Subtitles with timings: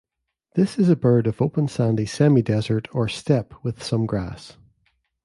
[0.55, 4.57] This is a bird of open sandy semi-desert or steppe with some grass.